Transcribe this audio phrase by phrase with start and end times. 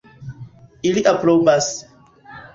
[0.91, 1.71] Ili aprobas.